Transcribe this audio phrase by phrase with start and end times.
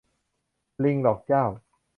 [0.83, 1.43] ลิงหลอกเจ้า